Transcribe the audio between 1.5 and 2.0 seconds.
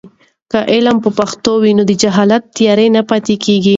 وي، نو د